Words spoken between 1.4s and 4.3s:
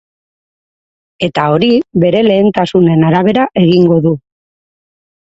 hori bere lehentasunen arabera egingo du.